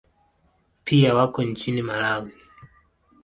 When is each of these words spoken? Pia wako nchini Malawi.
Pia 0.83 1.15
wako 1.15 1.43
nchini 1.43 1.81
Malawi. 1.81 2.31